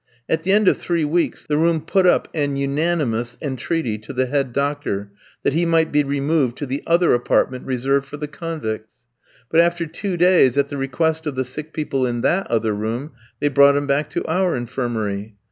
At 0.27 0.41
the 0.41 0.51
end 0.51 0.67
of 0.67 0.77
three 0.79 1.05
weeks, 1.05 1.45
the 1.45 1.57
room 1.59 1.79
put 1.79 2.07
up 2.07 2.27
an 2.33 2.55
unanimous 2.55 3.37
entreaty 3.39 3.99
to 3.99 4.13
the 4.13 4.25
head 4.25 4.51
doctor 4.51 5.11
that 5.43 5.53
he 5.53 5.63
might 5.63 5.91
be 5.91 6.03
removed 6.03 6.57
to 6.57 6.65
the 6.65 6.81
other 6.87 7.13
apartment 7.13 7.67
reserved 7.67 8.07
for 8.07 8.17
the 8.17 8.27
convicts. 8.27 9.05
But 9.51 9.59
after 9.61 9.85
two 9.85 10.17
days, 10.17 10.57
at 10.57 10.69
the 10.69 10.77
request 10.77 11.27
of 11.27 11.35
the 11.35 11.45
sick 11.45 11.71
people 11.71 12.07
in 12.07 12.21
that 12.21 12.47
other 12.47 12.73
room, 12.73 13.11
they 13.39 13.47
brought 13.49 13.75
him 13.75 13.85
back 13.85 14.09
to 14.09 14.25
our 14.25 14.55
infirmary. 14.55 15.35